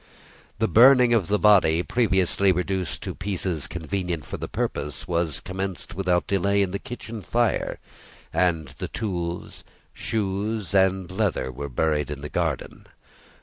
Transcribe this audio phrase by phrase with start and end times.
[0.57, 5.93] The burning of the body (previously reduced to pieces convenient for the purpose) was commenced
[5.93, 7.77] without delay in the kitchen fire;
[8.33, 12.87] and the tools, shoes, and leather, were buried in the garden.